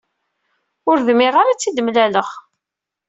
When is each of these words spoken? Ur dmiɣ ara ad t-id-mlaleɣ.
Ur 0.89 0.97
dmiɣ 1.07 1.33
ara 1.41 1.49
ad 1.51 1.57
t-id-mlaleɣ. 1.59 2.29